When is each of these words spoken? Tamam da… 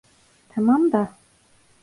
Tamam 0.49 0.91
da… 0.91 1.17